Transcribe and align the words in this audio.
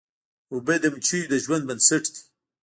اوبه 0.53 0.75
د 0.81 0.85
مچیو 0.93 1.29
د 1.31 1.33
ژوند 1.43 1.63
بنسټ 1.69 2.03
دي. 2.13 2.21